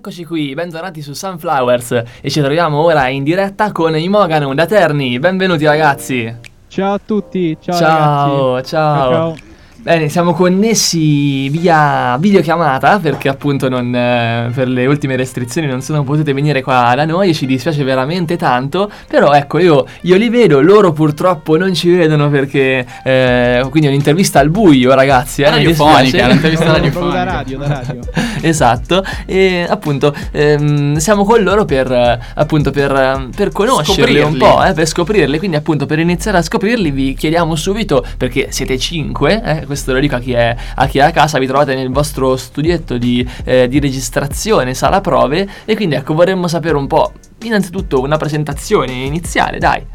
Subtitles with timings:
[0.00, 5.18] Eccoci qui, bentornati su Sunflowers e ci troviamo ora in diretta con Imogano da Terni.
[5.18, 6.34] Benvenuti ragazzi.
[6.68, 8.70] Ciao a tutti, ciao Ciao, ragazzi.
[8.70, 9.34] ciao.
[9.34, 9.49] ciao.
[9.82, 16.04] Bene, siamo connessi via videochiamata perché appunto non, eh, per le ultime restrizioni non sono
[16.04, 20.28] potute venire qua da noi e ci dispiace veramente tanto, però ecco io, io li
[20.28, 25.40] vedo, loro purtroppo non ci vedono perché eh, quindi è un'intervista al buio ragazzi.
[25.42, 27.24] Eh, Radiofonica, un'intervista No, radiofonica.
[27.24, 28.00] da radio, da radio.
[28.42, 34.38] esatto, e appunto ehm, siamo con loro per, appunto per, per conoscerli un Scoprirli.
[34.38, 38.76] po', eh, per scoprirli, quindi appunto per iniziare a scoprirli vi chiediamo subito, perché siete
[38.78, 41.76] cinque, eh, questo lo dico a chi, è, a chi è a casa, vi trovate
[41.76, 46.88] nel vostro studietto di, eh, di registrazione, sala prove, e quindi ecco vorremmo sapere un
[46.88, 47.12] po',
[47.44, 49.86] innanzitutto una presentazione iniziale, dai.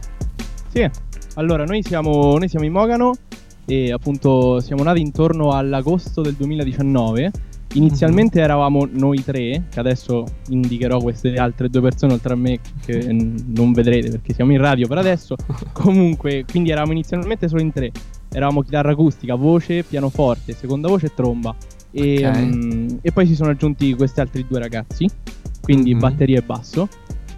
[0.72, 0.90] Sì,
[1.34, 3.16] allora noi siamo, noi siamo in Mogano
[3.66, 7.32] e appunto siamo nati intorno all'agosto del 2019.
[7.74, 13.12] Inizialmente eravamo noi tre, che adesso indicherò queste altre due persone oltre a me che
[13.12, 15.36] non vedrete perché siamo in radio per adesso.
[15.74, 17.92] Comunque, quindi eravamo inizialmente solo in tre.
[18.36, 21.56] Eravamo chitarra acustica, voce, pianoforte, seconda voce e tromba.
[21.90, 22.36] E, Ok.
[22.38, 25.10] mm, e poi si sono aggiunti questi altri due ragazzi,
[25.62, 26.00] quindi Mhm.
[26.02, 26.90] batteria e basso.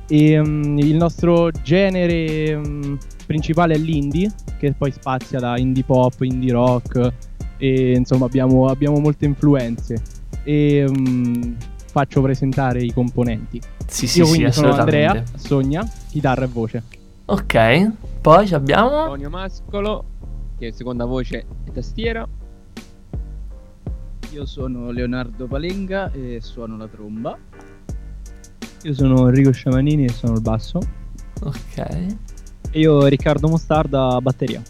[0.08, 2.96] E mm, il nostro genere mm,
[3.28, 7.14] principale è l'indie, che poi spazia da indie pop, indie rock,
[7.58, 10.02] e insomma abbiamo, abbiamo molte influenze.
[10.44, 10.86] E
[11.92, 13.62] faccio presentare i componenti.
[13.86, 15.06] Sì, sì, Io sì, quindi sono assolutamente.
[15.08, 16.84] Andrea, Sogna, chitarra e voce.
[17.26, 19.02] Ok, poi ci abbiamo...
[19.02, 20.04] Antonio Mascolo,
[20.58, 22.28] che è seconda voce e tastiera.
[24.32, 27.38] Io sono Leonardo Palenga e suono la tromba.
[28.84, 30.80] Io sono Enrico Sciamanini e sono il basso.
[31.42, 31.78] Ok.
[31.78, 34.62] E io Riccardo Mostarda, batteria.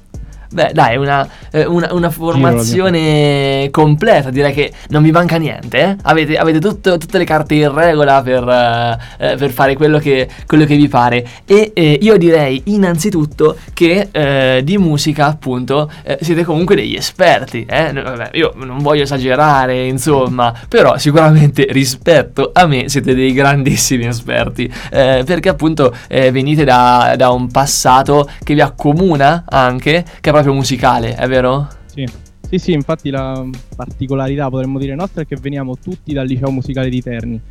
[0.50, 5.78] Beh, dai, una, eh, una, una formazione completa, direi che non vi manca niente.
[5.80, 5.95] eh?
[6.04, 10.28] Avete, avete tutto- tutte le carte in regola per, eh, eh, per fare quello che,
[10.45, 11.26] quello che vi pare.
[11.45, 17.66] E eh, io direi innanzitutto che eh, di musica, appunto, siete comunque degli esperti.
[17.67, 24.71] vabbè, io non voglio esagerare, insomma, però sicuramente rispetto a me siete dei grandissimi esperti.
[24.89, 31.27] perché appunto venite da, da un passato che vi accomuna anche, che proprio musicale, è
[31.27, 31.67] vero?
[31.86, 32.05] Sì.
[32.48, 33.43] Sì, sì, infatti la
[33.75, 37.42] particolarità potremmo dire nostra è che veniamo tutti dal liceo musicale di Terni.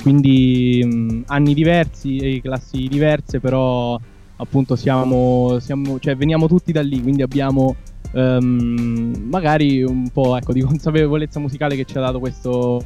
[0.00, 3.98] Quindi mh, anni diversi e classi diverse, però
[4.36, 7.74] appunto siamo, siamo- cioè veniamo tutti da lì, quindi abbiamo
[8.12, 12.84] ehm, magari un po' ecco, di consapevolezza musicale che ci ha dato questo,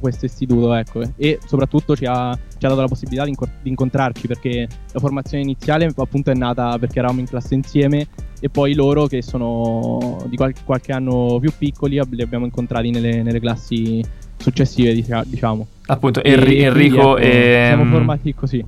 [0.00, 3.36] questo istituto, ecco, e soprattutto ci ha, ci ha dato la possibilità di
[3.68, 8.06] incontrarci perché la formazione iniziale appunto è nata perché eravamo in classe insieme
[8.44, 13.22] e poi loro che sono di qual- qualche anno più piccoli li abbiamo incontrati nelle,
[13.22, 14.04] nelle classi
[14.36, 17.64] successive dicia- diciamo Appunto, E Enri- quindi, Enrico ecco, e...
[17.68, 18.62] siamo mm, formati così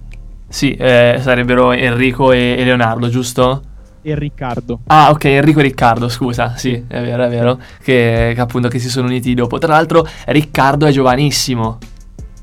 [0.48, 3.62] Sì, eh, sarebbero Enrico e, e Leonardo, giusto?
[4.00, 8.40] e Riccardo Ah, ok, Enrico e Riccardo, scusa, sì, è vero, è vero, che, che
[8.40, 9.58] appunto che si sono uniti dopo.
[9.58, 11.76] Tra l'altro, Riccardo è giovanissimo,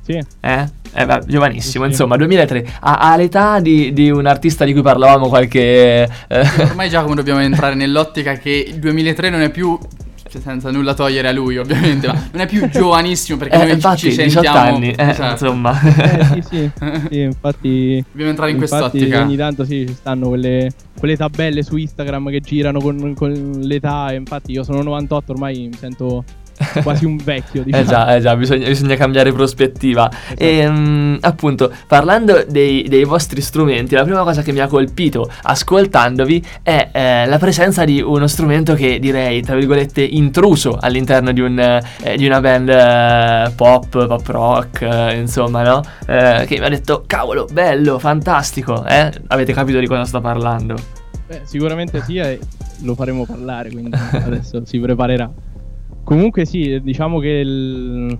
[0.03, 0.81] sì eh?
[0.95, 1.95] Eh, beh, giovanissimo, Sì, sì.
[1.95, 6.07] insomma, 2003, ha, ha l'età di, di un artista di cui parlavamo qualche...
[6.27, 9.75] eh, Ormai Giacomo dobbiamo entrare nell'ottica che il 2003 non è più
[10.29, 13.71] cioè, senza nulla togliere a lui ovviamente, ma non è più giovanissimo perché eh, noi
[13.71, 15.31] infatti, ci 18 sentiamo anni, eh, Esatto.
[15.45, 15.81] insomma.
[15.81, 19.21] Eh, sì, sì, sì, infatti Dobbiamo entrare in infatti quest'ottica.
[19.23, 23.31] ogni tanto sì ci stanno quelle, quelle tabelle su Instagram che girano con, con
[23.63, 26.23] l'età e infatti io sono 98 ormai mi sento
[26.83, 27.83] quasi un vecchio diciamo.
[27.83, 30.09] Eh già, eh già, bisogna, bisogna cambiare prospettiva.
[30.09, 30.43] Esatto.
[30.43, 35.29] E mm, appunto, parlando dei, dei vostri strumenti, la prima cosa che mi ha colpito
[35.41, 41.41] ascoltandovi è eh, la presenza di uno strumento che direi, tra virgolette, intruso all'interno di,
[41.41, 45.81] un, eh, di una band eh, pop, pop rock, eh, insomma, no?
[46.07, 49.11] Eh, che mi ha detto, cavolo, bello, fantastico, eh?
[49.27, 50.75] Avete capito di cosa sto parlando?
[51.27, 52.39] Beh, sicuramente sì, e
[52.81, 55.31] lo faremo parlare, quindi adesso si preparerà.
[56.03, 58.17] Comunque sì, diciamo che il-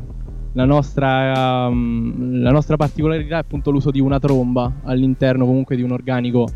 [0.54, 5.82] la, nostra, um, la nostra particolarità è appunto l'uso di una tromba all'interno comunque di
[5.82, 6.48] un organico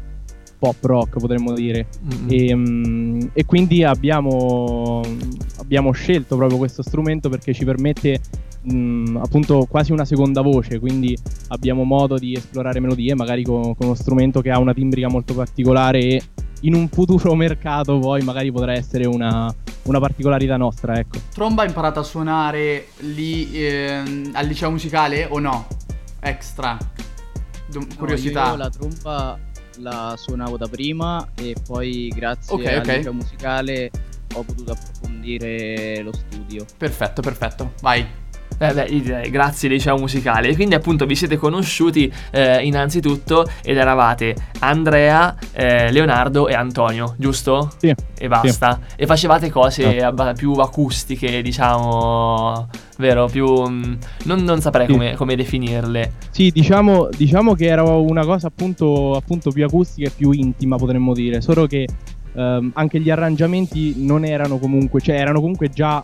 [0.60, 1.88] pop rock, potremmo dire.
[2.06, 2.28] Mm.
[2.30, 5.02] E, mm, e quindi abbiamo,
[5.60, 8.20] abbiamo scelto proprio questo strumento perché ci permette
[8.72, 11.16] mm, appunto quasi una seconda voce, quindi
[11.50, 15.34] abbiamo modo di esplorare melodie magari con, con uno strumento che ha una timbrica molto
[15.34, 16.22] particolare e
[16.62, 21.20] in un futuro mercato poi magari potrà essere una, una particolarità nostra, ecco.
[21.34, 25.68] Tromba hai imparato a suonare lì ehm, al liceo musicale o no?
[26.20, 26.78] Extra.
[27.70, 28.50] Du- No, curiosità.
[28.50, 29.40] io la tromba
[29.80, 32.88] la suonavo da prima e poi grazie Ok, al ok.
[32.98, 33.92] liceo musicale
[34.34, 36.66] ho potuto approfondire lo studio.
[36.78, 37.74] Perfetto, perfetto.
[37.82, 38.06] Vai.
[38.60, 40.56] Eh beh, io direi grazie liceo musicale.
[40.56, 47.72] Quindi appunto vi siete conosciuti eh, innanzitutto ed eravate Andrea, eh, Leonardo e Antonio, giusto?
[47.78, 47.94] Sì.
[48.18, 48.80] E basta.
[48.96, 50.08] E facevate cose Ah.
[50.08, 52.68] abba- più acustiche, diciamo,
[52.98, 53.28] vero?
[53.28, 53.46] Più...
[53.70, 53.94] mm,
[54.24, 54.92] non, non saprei Sì.
[54.92, 56.14] come, come definirle.
[56.32, 61.14] Sì, diciamo, diciamo che era una cosa appunto, appunto più acustica e più intima, potremmo
[61.14, 61.42] dire.
[61.42, 61.88] Solo che
[62.34, 66.04] ehm, anche gli arrangiamenti non erano comunque, cioè erano comunque già,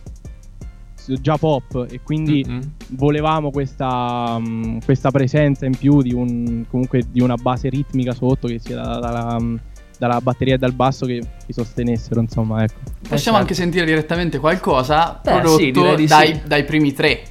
[1.20, 2.60] già pop e quindi Mm-mm.
[2.90, 8.48] volevamo questa, mm, questa presenza in più di, un, comunque di una base ritmica sotto
[8.48, 9.56] che sia da- dalla, mm,
[9.98, 12.80] dalla batteria e dal basso che si sostenessero, insomma, ecco.
[13.00, 13.36] Possiamo certo.
[13.36, 16.40] anche sentire direttamente qualcosa Beh, prodotto sì, di dai, sì.
[16.46, 17.22] dai primi tre.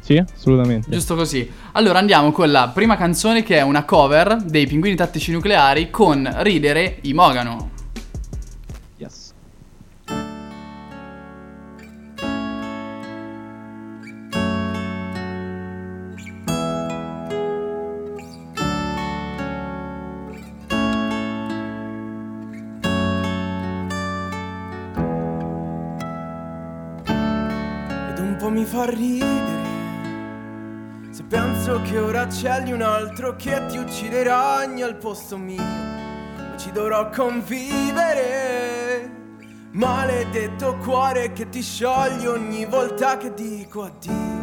[0.00, 0.90] Sì, assolutamente.
[0.90, 1.48] Giusto così.
[1.72, 6.26] Allora andiamo con la prima canzone che è una cover dei Pinguini Tattici Nucleari con
[6.38, 7.12] Ridere i
[28.78, 29.66] fa ridere.
[31.10, 36.70] Se penso che ora scegli un altro che ti uccideranno al posto mio, ma ci
[36.70, 39.10] dovrò convivere.
[39.72, 44.36] Maledetto cuore che ti sciogli ogni volta che dico addio.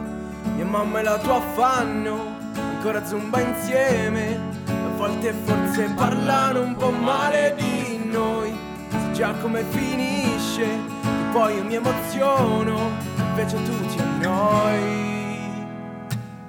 [0.56, 4.38] Mia mamma e la tua fanno ancora zumba insieme.
[4.68, 8.54] A volte forse parlano un po' male di noi.
[8.90, 15.64] Sai già come finisce, e poi io mi emoziono, invece tu ti annoi.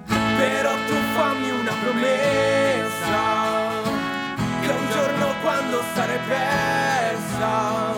[0.06, 3.20] Però tu fammi una promessa,
[4.60, 7.94] che un giorno quando sarai persa,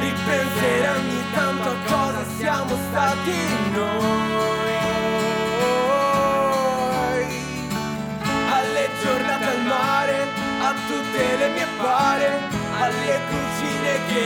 [0.00, 3.36] ripenserai ogni tanto a cosa siamo stati
[3.72, 3.98] noi.
[8.56, 10.16] Alle giornate al mare,
[10.62, 12.28] a tutte le mie pare,
[12.80, 14.19] alle cucine che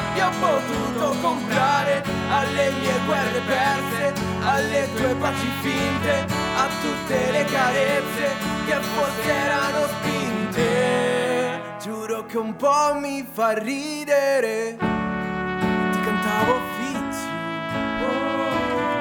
[0.00, 6.26] abbia potuto comprare, alle mie guerre perse, alle tue paci finte,
[6.56, 8.34] a tutte le carezze
[8.66, 11.60] che forse erano spinte.
[11.82, 17.28] Giuro che un po' mi fa ridere, ti cantavo Fizio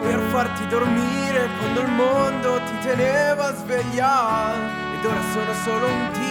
[0.01, 4.57] per farti dormire quando il mondo ti teneva a svegliare
[4.97, 6.28] ed ora sono solo un che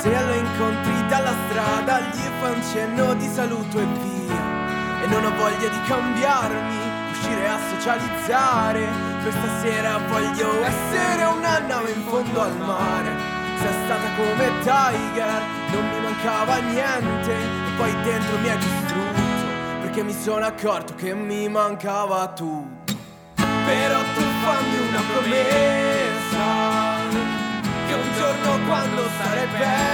[0.00, 5.02] se lo incontri dalla strada gli fa un cenno di saluto e via.
[5.02, 6.78] E non ho voglia di cambiarmi
[7.10, 8.86] uscire a socializzare.
[9.22, 13.10] Questa sera voglio essere una nave in fondo al mare.
[13.58, 15.42] Sei stata come Tiger
[15.72, 17.32] non mi mancava niente.
[17.32, 19.20] E poi dentro mi hai distrutto
[19.80, 22.94] perché mi sono accorto che mi mancava tutto.
[23.36, 26.44] Però tu fammi una promessa,
[27.86, 29.89] che un giorno quando sarai persa,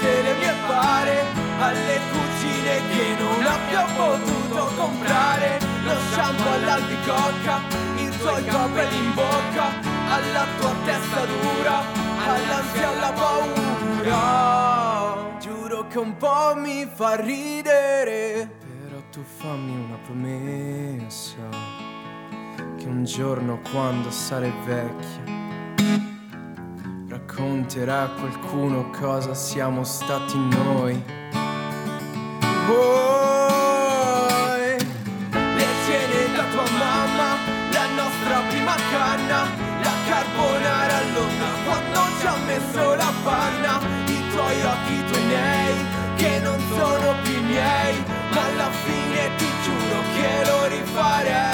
[0.00, 1.24] tutte le mie pare,
[1.58, 7.60] alle cucine che non abbia potuto comprare, lo shampoo all'albicocca,
[7.96, 9.68] i tuoi capelli in bocca,
[10.08, 11.82] alla tua testa dura,
[12.26, 14.18] all'ansia alla paura.
[15.38, 21.46] Giuro che un po' mi fa ridere, però tu fammi una promessa,
[22.78, 25.49] che un giorno quando sarai vecchia
[27.30, 31.00] racconterà a qualcuno cosa siamo stati noi.
[32.66, 33.30] Poi
[35.32, 37.36] le cene da tua mamma,
[37.70, 39.44] la nostra prima canna,
[39.82, 45.86] la carbonara all'onda quando ci ha messo la panna, i tuoi occhi, i tuoi nei,
[46.16, 51.49] che non sono più miei, ma alla fine ti giuro che lo rifarei.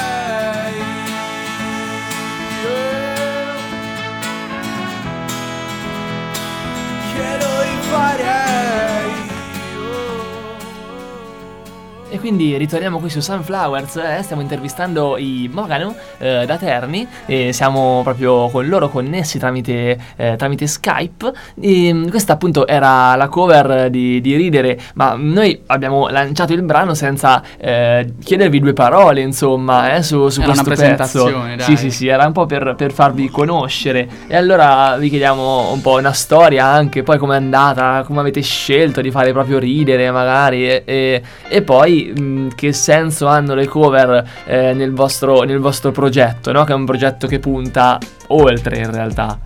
[12.27, 18.01] Quindi ritorniamo qui su Sunflowers, eh, stiamo intervistando i Mogano eh, da Terni e siamo
[18.03, 21.33] proprio con loro connessi tramite, eh, tramite Skype.
[21.61, 26.63] E, mm, questa appunto era la cover di, di Ridere, ma noi abbiamo lanciato il
[26.63, 31.23] brano senza eh, chiedervi due parole, insomma, eh, su, su Era una questo pezzo.
[31.23, 31.61] presentazione.
[31.61, 34.09] Sì, sì, sì, era un po' per, per farvi conoscere.
[34.27, 39.01] E allora vi chiediamo un po' una storia anche, poi com'è andata, come avete scelto
[39.01, 42.15] di fare proprio Ridere magari e, e- e poi
[42.55, 46.65] che senso hanno le cover eh, nel, vostro, nel vostro progetto, no?
[46.65, 49.39] Che è un progetto che punta oltre in realtà.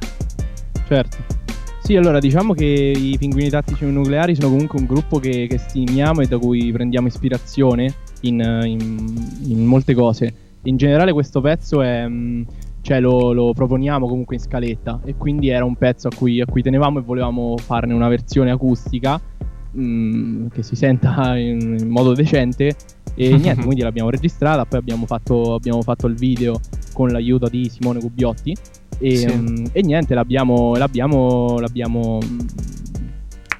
[0.86, 1.16] Certo.
[1.82, 6.20] Sì, allora diciamo che i pinguini tattici nucleari sono comunque un gruppo che, che stimiamo
[6.20, 10.32] e da cui prendiamo ispirazione in, in- in molte cose.
[10.62, 12.06] In generale questo pezzo è,
[12.82, 16.46] cioè lo, lo proponiamo comunque in scaletta e quindi era un pezzo a cui, a
[16.46, 19.20] cui tenevamo e volevamo farne una versione acustica
[19.72, 22.74] mh, che si senta in, in modo decente
[23.14, 26.60] e niente, quindi l'abbiamo registrata, poi abbiamo fatto, abbiamo fatto il video
[26.92, 28.54] con l'aiuto di Simone Gubbiotti
[28.98, 29.26] e, Sì.
[29.32, 32.38] mm, e niente, l'abbiamo, l'abbiamo, l'abbiamo, mm,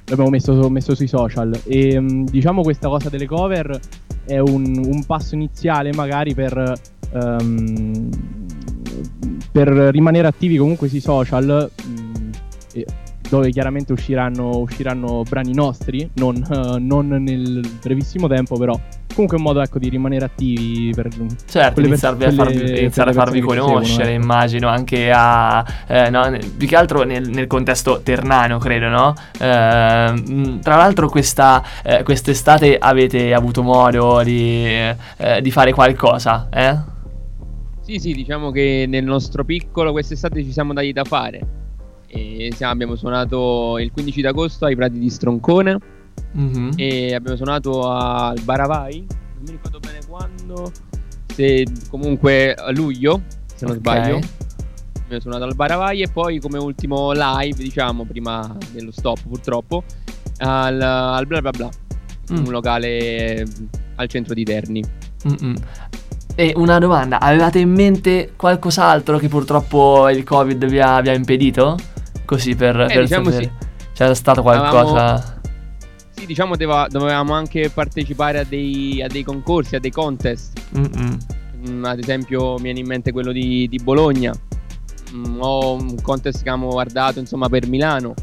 [0.07, 1.59] l'abbiamo messo, messo sui social.
[1.65, 3.79] E mm, diciamo questa cosa delle cover
[4.27, 6.73] è un, un passo iniziale magari per,
[7.13, 8.09] ehm,
[9.51, 11.71] per rimanere attivi comunque sui social.
[11.87, 12.31] mm,
[12.75, 12.87] e-
[13.31, 18.79] dove chiaramente usciranno, usciranno brani nostri, non, eh, non nel brevissimo tempo, però
[19.15, 21.09] comunque è un modo ecco, di rimanere attivi per,
[21.49, 24.23] Certo, quelle iniziarvi pers- a farvi, quelle- iniziare a farvi conoscere, seguono, ecco.
[24.23, 25.65] immagino, anche a...
[25.87, 29.15] eh, no, più che altro nel, nel contesto ternano, credo, no?
[29.35, 36.77] Eh, tra l'altro questa, eh, quest'estate avete avuto modo di, eh, di fare qualcosa, eh?
[37.83, 41.59] Sì, sì, diciamo che nel nostro piccolo quest'estate ci siamo dati da fare.
[42.13, 45.79] E siamo- abbiamo suonato il 15 d'agosto ai Prati di Stroncone
[46.33, 46.73] Mhm.
[46.77, 50.73] e abbiamo suonato al Baravai, non mi ricordo bene quando,
[51.33, 53.23] se comunque a luglio,
[53.55, 53.81] se non Ok.
[53.81, 54.19] sbaglio.
[55.05, 59.85] Abbiamo suonato al Baravai e poi come ultimo live, diciamo, prima dello stop purtroppo,
[60.39, 61.69] al, al bla bla bla,
[62.33, 62.37] Mm.
[62.47, 63.45] un locale
[63.97, 64.83] al centro di Terni.
[65.29, 65.55] Mm-mm.
[66.37, 71.13] E una domanda, avevate in mente qualcos'altro che purtroppo il Covid vi ha, vi ha
[71.15, 71.77] impedito?
[72.31, 73.53] Così per, per diciamo sapere.
[73.93, 75.41] C'era stato qualcosa...
[76.11, 80.57] Sì, diciamo deva- dovevamo anche partecipare a dei, a dei concorsi, a dei contest.
[80.79, 81.19] Mm-mm.
[81.69, 84.33] Mm, ad esempio, mi viene in mente quello di, di Bologna.
[85.13, 88.15] Mm, o un contest che abbiamo guardato insomma per Milano.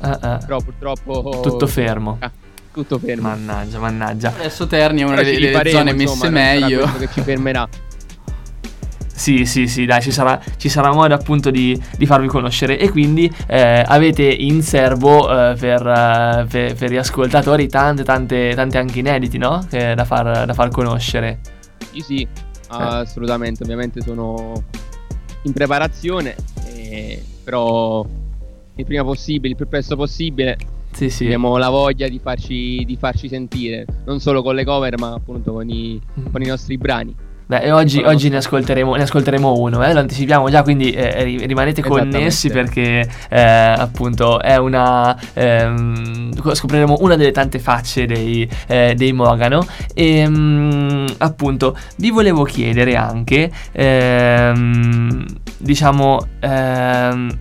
[0.00, 0.36] Ah, ah.
[0.38, 1.38] Però purtroppo.
[1.40, 2.16] Tutto fermo.
[2.18, 2.32] Ah,
[2.72, 3.28] tutto fermo.
[3.28, 4.34] Mannaggia, mannaggia.
[4.34, 6.80] Adesso Terni è una delle, rifaremo, zone insomma, messe non sarà meglio.
[6.80, 7.68] questo che ci fermerà.
[9.22, 12.76] Sì, sì, sì, dai, ci sarà, ci sarà modo appunto di, di farvi conoscere.
[12.76, 18.52] E quindi eh, avete in serbo eh, per, eh, per- per gli ascoltatori tante, tante,
[18.56, 19.64] tante anche inediti, no?
[19.70, 21.38] Che da far, da far conoscere.
[21.92, 22.28] Sì, sì,
[22.66, 23.62] assolutamente.
[23.62, 24.54] Ovviamente sono
[25.42, 26.34] in preparazione.
[26.74, 28.04] eh, però
[28.74, 30.56] il prima possibile, il più presto possibile.
[30.90, 31.26] Sì, sì.
[31.26, 33.86] Abbiamo la voglia di farci, di farci sentire.
[34.04, 36.00] Non solo con le cover, ma appunto con i,
[36.32, 37.14] con i nostri brani.
[37.52, 39.92] Beh, oggi, oggi ne, ascolteremo, ne ascolteremo uno, eh?
[39.92, 45.14] lo anticipiamo già, quindi eh, ri- rimanete connessi perché eh, appunto è una...
[45.34, 52.44] ehm, scopriremo una delle tante facce dei, eh, dei Mogano e mm, appunto vi volevo
[52.44, 55.22] chiedere anche, ehm,
[55.58, 57.38] diciamo, ehm,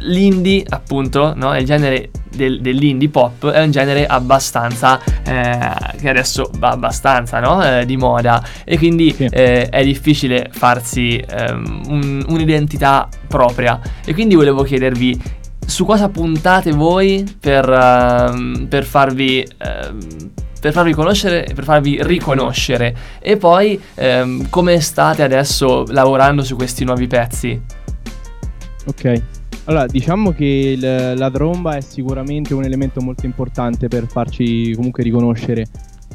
[0.00, 1.56] l'indie appunto, no?
[1.56, 7.62] il genere del- dell'indie pop è un genere abbastanza, eh, che adesso va abbastanza no?
[7.64, 9.24] Eh, di moda e quindi Sì.
[9.30, 13.80] eh, è difficile farsi ehm, un- un'identità propria.
[14.04, 15.20] E quindi volevo chiedervi
[15.66, 19.46] su cosa puntate voi per, ehm, per farvi.
[19.58, 20.32] ehm,
[20.64, 26.56] per farvi conoscere e per farvi riconoscere e poi ehm, come state adesso lavorando su
[26.56, 27.60] questi nuovi pezzi?
[28.86, 29.22] Ok.
[29.66, 35.02] Allora, diciamo che il- la tromba è sicuramente un elemento molto importante per farci comunque
[35.02, 35.66] riconoscere,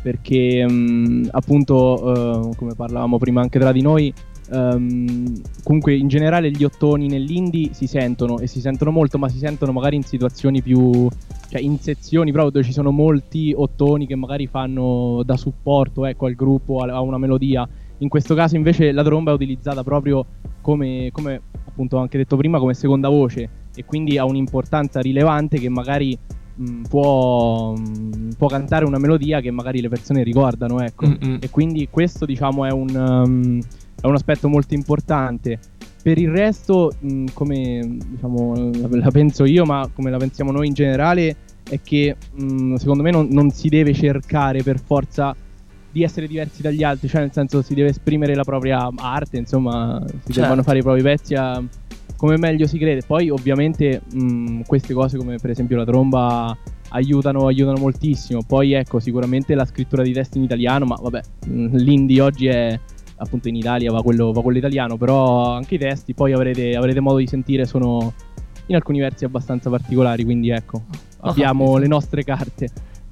[0.04, 4.14] perché mh, appunto, eh, come parlavamo prima anche tra di noi,
[4.52, 9.40] ehm, comunque in generale gli ottoni nell'indie si sentono e si sentono molto, ma si
[9.40, 11.08] sentono magari in situazioni più,
[11.50, 16.28] cioè in sezioni proprio dove ci sono molti ottoni che magari fanno da supporto ecco,
[16.28, 17.68] al gruppo, a, a una melodia.
[18.02, 20.24] In questo caso invece la tromba è utilizzata proprio
[20.62, 21.42] come, come
[21.80, 26.18] appunto anche detto prima, come seconda voce e quindi ha un'importanza rilevante che magari
[26.56, 31.08] mh, può, mh, può cantare una melodia che magari le persone ricordano, ecco.
[31.08, 31.38] Mm-mm.
[31.40, 33.62] E quindi questo diciamo è un, um,
[34.02, 35.58] è un aspetto molto importante.
[36.02, 40.68] Per il resto, mh, come diciamo, la, la penso io, ma come la pensiamo noi
[40.68, 41.36] in generale,
[41.70, 45.34] è che mh, secondo me non, non si deve cercare per forza
[45.92, 50.02] di essere diversi dagli altri, cioè nel senso si deve esprimere la propria arte, insomma,
[50.06, 50.42] si Certo.
[50.42, 51.62] devono fare i propri pezzi a-
[52.16, 53.02] come meglio si crede.
[53.06, 56.56] Poi ovviamente mh, queste cose come per esempio la tromba
[56.90, 58.42] aiutano, aiutano moltissimo.
[58.46, 62.78] Poi ecco, sicuramente la scrittura di testi in italiano, ma vabbè, mh, l'indie oggi è
[63.22, 67.00] appunto in Italia, va quello, va quello italiano, però anche i testi poi avrete, avrete
[67.00, 68.14] modo di sentire sono
[68.68, 70.84] in alcuni versi abbastanza particolari, quindi ecco,
[71.22, 71.80] Ho abbiamo capito.
[71.80, 72.70] le nostre carte.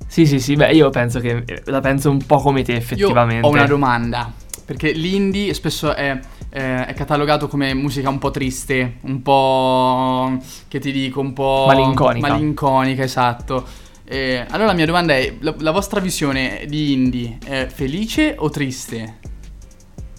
[0.08, 2.78] Sì, sì, sì, beh, io penso che eh, la penso un po' come te, Io
[2.78, 3.46] effettivamente.
[3.46, 4.32] ho una domanda.
[4.66, 10.38] Perché l'indie spesso è, eh, è catalogato come musica un po' triste, un po'.
[10.68, 11.66] che ti dico, un po'.
[11.68, 12.28] Malinconica.
[12.28, 13.66] Malinconica, esatto.
[14.06, 18.50] Eh, allora la mia domanda è: la, la vostra visione di indie è felice o
[18.50, 19.20] triste?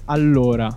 [0.06, 0.68] Allora,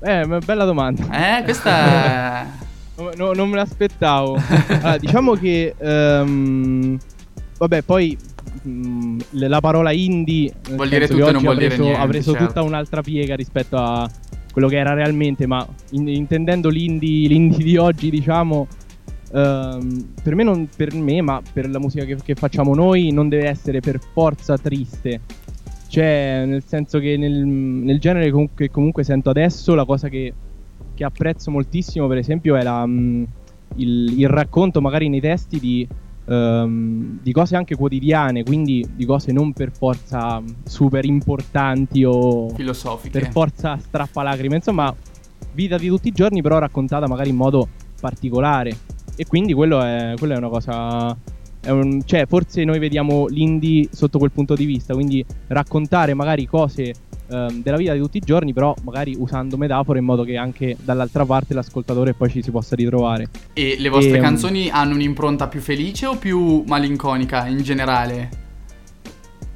[0.00, 1.38] eh, bella domanda.
[1.38, 2.46] Eh, questa è.
[2.98, 4.36] No, no, non me l'aspettavo.
[4.66, 5.72] Allora, diciamo che.
[5.78, 6.98] ehm,
[7.56, 8.18] vabbè, poi.
[8.62, 12.00] Le- la parola indie nel Vuol dire tutto e non vuol ha dire preso, niente,
[12.00, 12.46] ha preso certo.
[12.46, 14.08] tutta un'altra piega rispetto a
[14.52, 15.46] quello che era realmente.
[15.46, 18.66] Ma in- intendendo l'indie, l'indie di oggi, diciamo.
[19.32, 23.28] ehm, per me, non, per me, ma per la musica che, che facciamo noi, non
[23.28, 25.20] deve essere per forza triste.
[25.88, 30.32] Cioè, nel senso che nel, nel genere com- che comunque sento adesso, la cosa che,
[30.94, 33.22] che apprezzo moltissimo, per esempio, è la, mm,
[33.76, 35.86] il, il racconto, magari nei testi, di,
[36.28, 42.48] ehm, di cose anche quotidiane, quindi di cose non per forza mm, super importanti o
[42.50, 43.18] filosofiche.
[43.18, 44.94] per forza strappalacrime, insomma,
[45.52, 47.68] vita di tutti i giorni, però raccontata magari in modo
[48.00, 48.76] particolare.
[49.16, 51.16] E quindi quello è, quello è una cosa.
[51.60, 56.46] è un- cioè, forse noi vediamo l'indie sotto quel punto di vista, quindi raccontare magari
[56.46, 56.94] cose
[57.30, 60.76] ehm, della vita di tutti i giorni, però magari usando metafore in modo che anche
[60.80, 63.28] dall'altra parte l'ascoltatore poi ci si possa ritrovare.
[63.52, 64.22] E le vostre Ehm.
[64.22, 68.28] canzoni hanno un'impronta più felice o più malinconica in generale?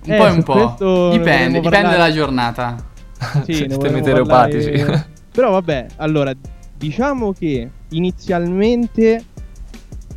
[0.04, 1.08] Un Eh, po' e un su po'.
[1.12, 2.90] Dipende, dipende dalla giornata.
[3.44, 5.02] Sì, Siete ne vorremmo meteoropati, parlare- sì.
[5.32, 6.32] Però vabbè, allora,
[6.76, 9.24] diciamo che inizialmente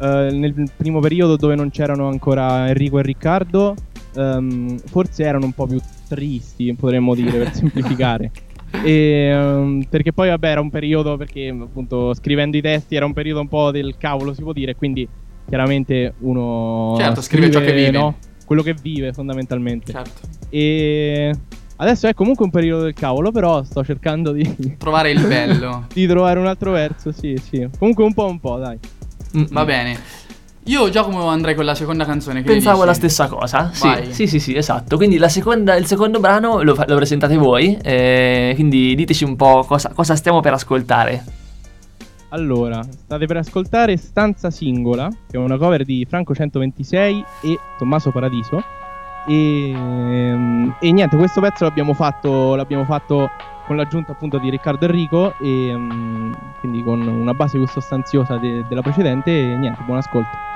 [0.02, 3.76] eh, nel primo periodo dove non c'erano ancora Enrico e Riccardo,
[4.16, 8.32] ehm, forse erano un po' più tristi, potremmo dire, per semplificare.
[8.84, 13.14] E, ehm, perché poi vabbè era un periodo perché appunto scrivendo i testi era un
[13.14, 15.08] periodo un po' del cavolo si può dire quindi
[15.48, 17.92] chiaramente uno Certo, scrive ciò che vive.
[17.92, 18.18] no?
[18.46, 20.28] quello che vive fondamentalmente Certo.
[20.50, 21.32] e
[21.78, 25.88] adesso è comunque un periodo del cavolo, però sto cercando di, Trovare il bello.
[25.94, 27.68] di trovare un altro verso, sì, sì.
[27.78, 28.78] Comunque un po' un po', dai.
[29.38, 29.98] Mm, Va bene.
[30.68, 32.42] Io Giacomo andrei con la seconda canzone.
[32.42, 33.70] Pensavo la stessa cosa.
[33.72, 34.98] Sì, sì, sì, sì, esatto.
[34.98, 37.78] Quindi la seconda- il secondo brano lo, lo presentate voi.
[37.84, 41.24] eh, quindi diteci un po' cosa, cosa stiamo per ascoltare.
[42.30, 48.10] Allora, state per ascoltare Stanza Singola, che è una cover di Franco 126 e Tommaso
[48.12, 48.62] Paradiso.
[49.28, 53.30] E, ehm, e niente, questo pezzo l'abbiamo fatto, l'abbiamo fatto
[53.68, 58.66] con l'aggiunta appunto di Riccardo Enrico, e ehm, quindi con una base più sostanziosa de-
[58.68, 59.32] della precedente.
[59.32, 60.54] E niente, buon ascolto.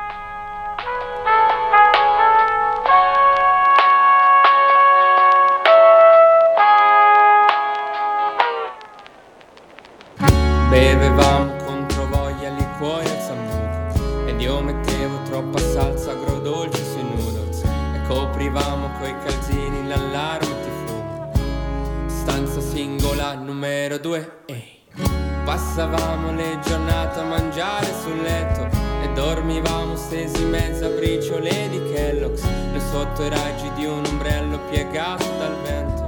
[25.49, 28.69] Passavamo le giornate a mangiare sul letto
[29.01, 32.43] E dormivamo stesi in mezzo a briciole di Kellogg's.
[32.43, 36.07] Noi sotto i raggi di un ombrello piegato dal vento.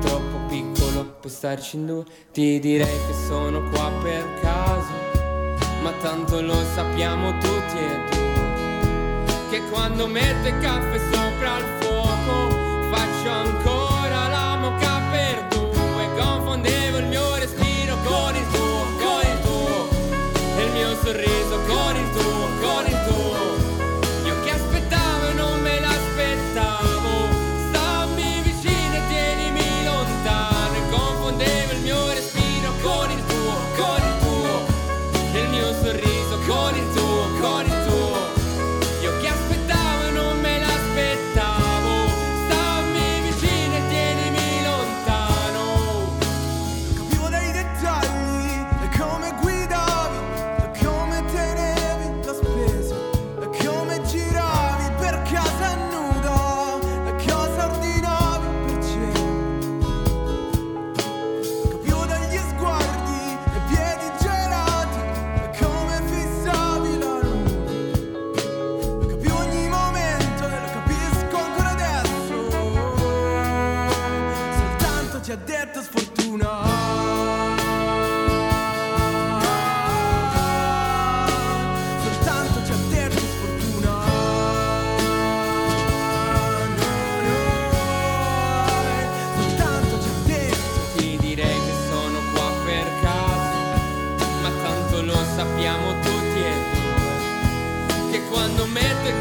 [0.00, 4.90] Troppo piccolo per starci in due Ti direi che sono qua per caso.
[5.82, 11.29] Ma tanto lo sappiamo tutti e due Che quando metto il caffè sopra
[98.40, 99.20] quando metto il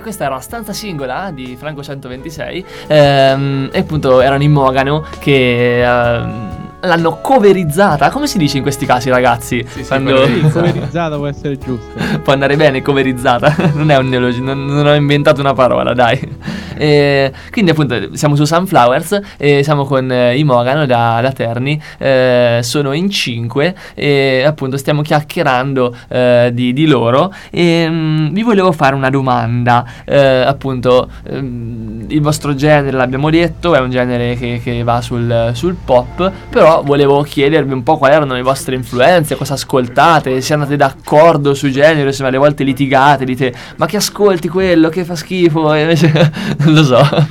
[0.00, 5.04] e questa era la stanza singola di Franco 126 ehm, e appunto erano in Mogano
[5.18, 6.49] che ehm,
[6.82, 8.10] l'hanno coverizzata.
[8.10, 9.64] Come si dice in questi casi, ragazzi?
[9.68, 10.20] Sì, sì, Quando-
[10.52, 11.16] coverizzata.
[11.16, 11.88] Può essere giusto.
[12.22, 13.54] Può andare bene, coverizzata.
[13.74, 16.36] non è un neologismo, non, non ho inventato una parola, dai.
[16.76, 21.80] E quindi appunto siamo su Sunflowers e siamo con eh, i Mogano da, da Terni.
[21.98, 27.32] eh, sono in cinque e appunto stiamo chiacchierando eh, di, di loro.
[27.50, 29.84] E mm, vi volevo fare una domanda.
[30.04, 35.50] Eh, appunto, ehm, il vostro genere l'abbiamo detto, è un genere che, che va sul,
[35.52, 36.30] sul pop.
[36.48, 41.54] Però volevo chiedervi un po' quali erano le vostre influenze, cosa ascoltate, se andate d'accordo
[41.54, 45.80] sui generi, se alle volte litigate, dite ma che ascolti quello, che fa schifo, e
[45.82, 47.26] invece non lo so.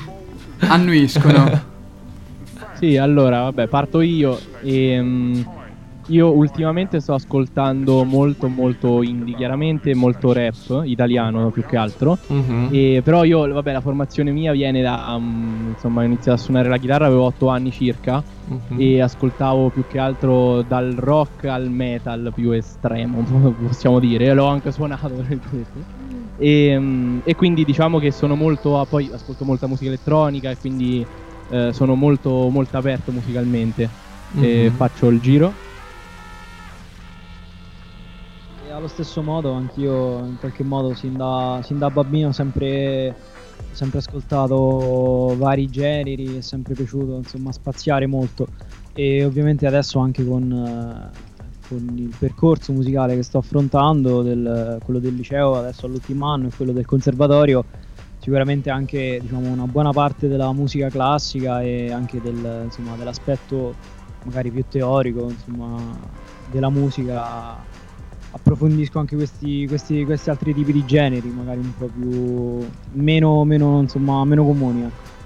[0.59, 1.67] Annuiscono.
[2.79, 4.39] Sì, allora, vabbè, parto io.
[4.61, 5.43] E,
[6.09, 12.17] io ultimamente sto ascoltando molto, molto indie, chiaramente, molto rap italiano più che altro.
[12.27, 12.69] Mhm.
[12.71, 15.13] E, però io, vabbè, la formazione mia viene da.
[15.15, 18.23] um, insomma, ho iniziato a suonare la chitarra, avevo 8 anni circa.
[18.45, 18.79] Mhm.
[18.79, 23.23] E ascoltavo più che altro dal rock al metal più estremo,
[23.67, 24.33] possiamo dire.
[24.33, 25.85] L'ho anche suonato, tra virgolette.
[26.37, 28.85] E, e quindi diciamo che sono molto.
[28.89, 31.05] Poi ascolto molta musica elettronica e quindi
[31.49, 33.89] eh, sono molto, molto aperto musicalmente.
[34.31, 34.71] Mhm.
[34.71, 35.53] faccio il giro.
[38.79, 43.13] Allo stesso modo anch'io in qualche modo sin da, sin da bambino ho sempre,
[43.71, 48.47] sempre ascoltato vari generi, è sempre piaciuto insomma spaziare molto.
[48.93, 51.11] E ovviamente adesso anche con, eh,
[51.67, 56.51] con il percorso musicale che sto affrontando, del- quello del liceo adesso all'ultimo anno e
[56.55, 57.65] quello del conservatorio,
[58.19, 63.75] sicuramente anche diciamo, una buona parte della musica classica e anche del, insomma, dell'aspetto
[64.23, 65.77] magari più teorico insomma,
[66.49, 67.68] della musica
[68.31, 73.79] approfondisco anche questi, questi, questi altri tipi di generi, magari un po' più meno, meno,
[73.79, 74.81] insomma, meno comuni.
[74.81, 75.17] ecco.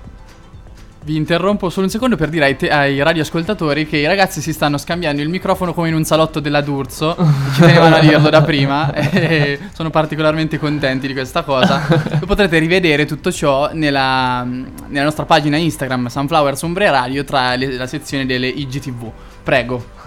[1.05, 4.53] Vi interrompo solo un secondo per dire ai, te- ai radioascoltatori che i ragazzi si
[4.53, 7.17] stanno scambiando il microfono come in un salotto della D'Urso.
[7.55, 11.85] Ci tenevano a dirlo da prima e sono particolarmente contenti di questa cosa.
[12.21, 17.75] E potrete rivedere tutto ciò nella, nella nostra pagina Instagram Sunflowers Umbre Radio tra le-
[17.75, 19.11] la sezione delle IGTV.
[19.43, 20.02] Prego.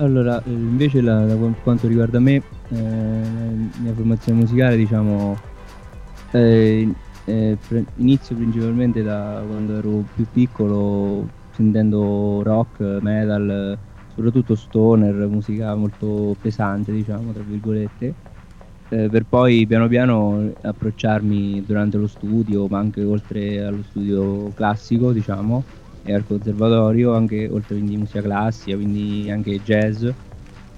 [0.00, 5.36] Allora, eh, invece la- da quan- quanto riguarda me, eh, la mia formazione musicale, diciamo,
[6.30, 15.26] eh, eh, pre- inizio principalmente da quando ero più piccolo, sentendo rock, metal, soprattutto stoner,
[15.28, 18.16] musica molto pesante, diciamo, tra virgolette,
[18.88, 25.12] eh, per poi piano piano approcciarmi durante lo studio, ma anche oltre allo studio classico,
[25.12, 25.66] diciamo,
[26.02, 30.04] e al conservatorio, anche oltre quindi musica classica, quindi anche jazz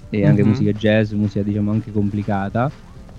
[0.09, 0.45] e anche Mhm.
[0.45, 2.73] musica jazz, musica diciamo anche complicata,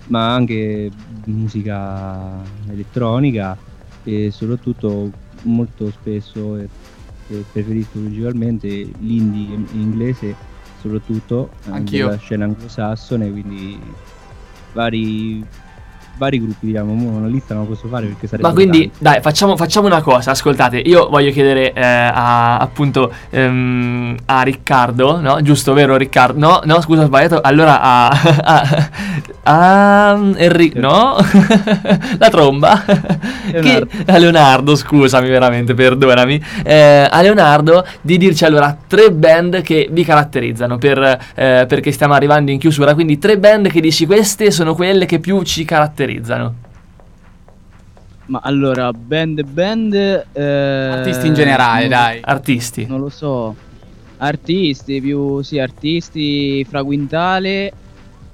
[0.04, 0.90] ma anche
[1.24, 3.58] musica elettronica
[4.02, 6.70] e soprattutto molto spesso e,
[7.26, 10.38] e preferisco principalmente l'indie in inglese
[10.72, 11.88] soprattutto eh, Anch'io.
[11.88, 13.96] della scena anglosassone, quindi
[14.72, 15.46] vari
[16.16, 18.96] vari gruppi, diciamo, mo una lista non la posso fare perché sarebbe Ma quindi, tanto.
[19.00, 20.30] dai, facciamo, facciamo una cosa.
[20.30, 25.40] Ascoltate, io voglio chiedere eh, a, appunto ehm, a Riccardo, no?
[25.42, 26.38] Giusto, vero Riccardo?
[26.38, 27.40] No, no, scusa, ho sbagliato.
[27.40, 28.08] Allora a.
[28.44, 31.16] a, a Enrico, no?
[32.18, 32.84] La tromba.
[33.50, 33.86] Leonardo.
[33.86, 36.42] Che, a Leonardo, scusami, veramente, perdonami.
[36.62, 40.98] Eh, a Leonardo di dirci allora tre band che vi caratterizzano per,
[41.34, 42.94] eh, perché stiamo arrivando in chiusura.
[42.94, 46.03] Quindi tre band che dici queste sono quelle che più ci caratterizzano.
[48.26, 49.92] Ma allora, band band...
[50.32, 52.20] eh, Artisti in generale, non- dai.
[52.22, 52.86] Artisti.
[52.86, 53.54] Non lo so.
[54.18, 55.42] Artisti, più...
[55.42, 57.72] Sì, artisti fra Quintale...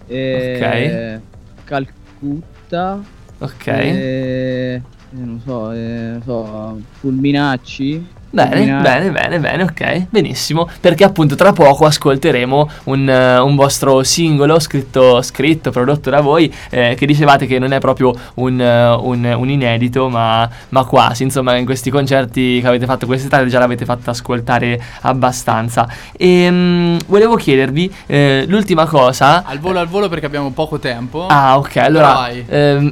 [0.06, 1.20] eh,
[1.64, 3.02] Calcutta...
[3.38, 3.66] Ok.
[3.66, 8.18] eh, non so, eh, non so, Fulminacci...
[8.32, 8.82] Bene, Fulminacci.
[8.82, 10.68] bene, bene, bene, ok, benissimo.
[10.80, 16.52] Perché appunto tra poco ascolteremo un, eh, un vostro singolo scritto, scritto, prodotto da voi,
[16.70, 21.24] eh, che dicevate che non è proprio un, eh, un- un inedito, ma, ma quasi.
[21.24, 25.88] Insomma, in questi concerti che avete fatto quest'estate già l'avete fatto ascoltare abbastanza.
[26.16, 29.42] E mm, volevo chiedervi eh, l'ultima cosa.
[29.44, 31.26] Al volo al volo perché abbiamo poco tempo.
[31.26, 31.76] Ah, ok.
[31.78, 32.28] Allora,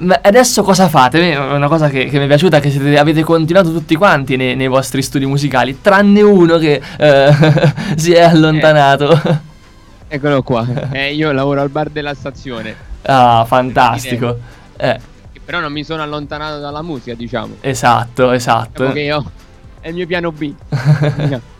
[0.00, 1.36] ma adesso cosa fate?
[1.36, 4.56] Una cosa che, che mi è piaciuta è che siete- avete continuato tutti quanti nei,
[4.56, 7.32] nei vostri studi musicali, tranne uno che eh,
[7.96, 9.20] si è allontanato.
[10.08, 10.66] Eccolo qua.
[10.90, 12.74] Eh, io lavoro al bar della stazione.
[13.02, 14.38] ah, fantastico.
[14.76, 14.98] Eh,
[15.44, 17.56] Però non mi sono allontanato dalla musica, diciamo.
[17.60, 18.86] esatto, esatto.
[18.86, 19.30] Diciamo che io
[19.80, 20.52] è il mio piano B.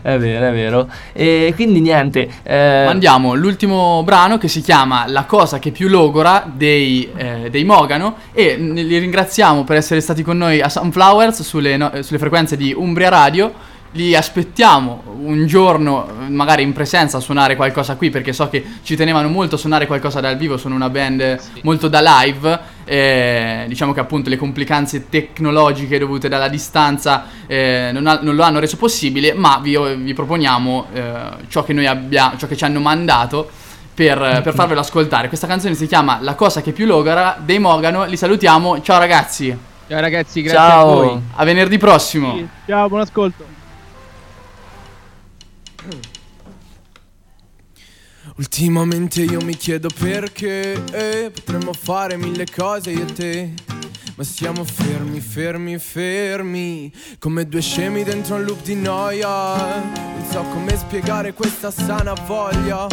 [0.00, 0.88] È vero, è vero.
[1.12, 2.28] E quindi niente.
[2.42, 7.64] eh, Mandiamo l'ultimo brano che si chiama La cosa che più logora dei, eh, dei
[7.64, 12.56] Mogano e li ringraziamo per essere stati con noi a Sunflowers sulle, no- sulle frequenze
[12.56, 13.52] di Umbria Radio.
[13.92, 18.96] Li aspettiamo un giorno, magari in presenza, a suonare qualcosa qui perché so che ci
[18.96, 20.58] tenevano molto a suonare qualcosa dal vivo.
[20.58, 22.76] Sono una band molto da live.
[22.84, 28.42] eh, diciamo che appunto le complicanze tecnologiche dovute dalla distanza eh, non, ha- non lo
[28.42, 31.12] hanno reso possibile, ma vi, vi proponiamo eh,
[31.48, 33.50] ciò che noi abbiamo, ciò che ci hanno mandato
[33.94, 35.28] per, per farvelo ascoltare.
[35.28, 38.04] Questa canzone si chiama La cosa che più logora dei Mogano.
[38.04, 38.80] Li salutiamo.
[38.80, 39.56] Ciao ragazzi.
[39.88, 40.90] Ciao ragazzi, grazie Ciao.
[40.90, 41.20] a voi.
[41.34, 42.38] A venerdì prossimo.
[42.66, 43.57] Ciao, buon ascolto.
[48.36, 53.54] Ultimamente io mi chiedo perché eh, potremmo fare mille cose io e te.
[54.16, 59.80] Ma siamo fermi, fermi, fermi, come due scemi dentro un loop di noia.
[59.84, 62.86] Non so come spiegare questa sana voglia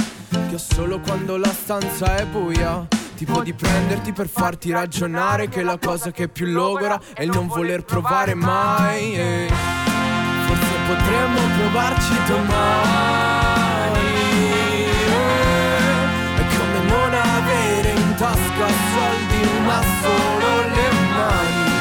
[0.48, 2.88] che ho solo quando la stanza è buia.
[3.16, 7.48] Tipo di prenderti per farti ragionare che la cosa che più logora è il non
[7.48, 9.16] voler provare mai.
[9.16, 9.85] eh.
[10.88, 14.14] Potremmo provarci domani.
[16.36, 21.74] È come non avere in tasca soldi, ma solo le mani.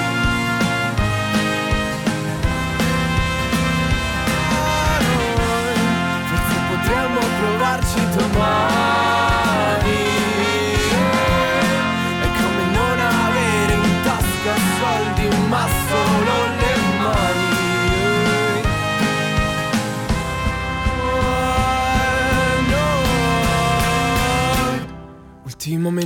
[6.28, 9.03] Forse potremmo provarci domani.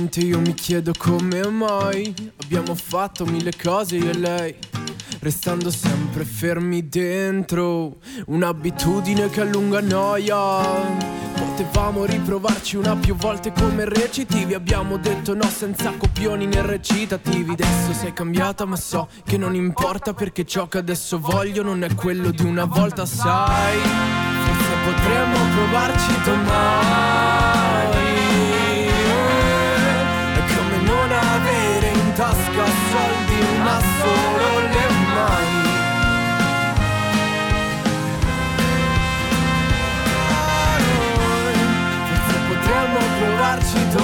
[0.09, 4.55] Ultimamente io mi chiedo come mai abbiamo fatto mille cose io e lei.
[5.19, 10.63] Restando sempre fermi dentro Un'abitudine che allunga noia
[11.35, 17.51] Potevamo riprovarci una più volte come recitivi Abbiamo detto no senza copioni né recitativi.
[17.51, 21.93] Adesso sei cambiata ma so che non importa Perché ciò che adesso voglio non è
[21.93, 23.77] quello di una volta sai.
[23.77, 27.58] Forse potremmo provarci domani
[32.89, 35.67] soldi ma solo le mani.
[41.15, 41.57] Noi
[42.07, 43.98] Forse potremmo provarci domani